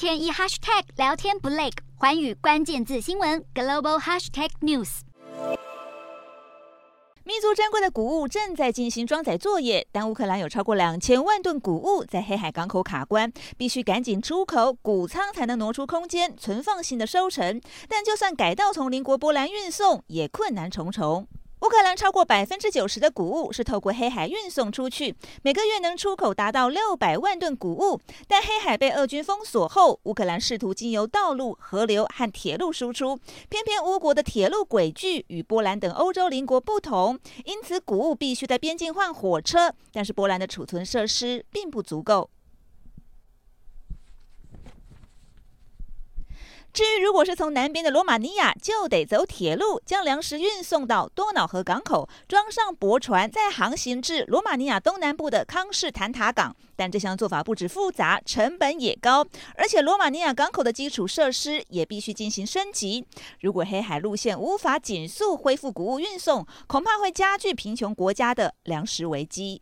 [0.00, 1.68] 天一 hashtag 聊天不累，
[1.98, 5.00] 寰宇关键字新闻 global hashtag news。
[7.22, 17.60] 民族珍贵的谷物正在进行装载作业，但乌克兰有超过两千万吨谷物在黑海港口卡关，必须赶紧出口，谷仓才能挪出空间存放新的收成。
[17.86, 21.28] 但就算改道从邻国波兰运送，也困难重重。
[21.60, 28.00] 乌克兰超过百分之九十的谷物是透过黑海运送出去，每个月能出口达到六百万吨谷物。
[28.26, 33.18] 但黑海被俄军封锁后，乌克兰试图经由道路、河流和铁路输出，
[33.50, 39.74] 偏偏乌国的铁路轨距与波兰等欧洲邻国不同，因此谷物必须在边境换火车。
[39.92, 42.30] 但是波兰的储存设施并不足够。
[46.72, 56.54] 至于如果是从南边的罗马尼亚，就得走铁路将粮食运送到多瑙河港口，装上驳船，再航行至罗马尼亚东南部的康士坦塔港。
[56.76, 63.04] 但这项做法不止复杂，成本也高，而且罗马尼亚港口的基础设施也必须进行升级。
[63.40, 69.58] 如果黑海路线无法紧速恢复谷物运送，恐怕会加剧贫穷国家的粮食危机。